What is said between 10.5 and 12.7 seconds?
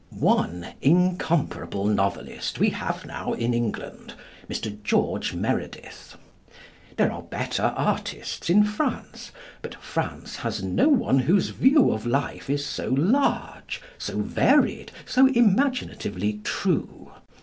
no one whose view of life is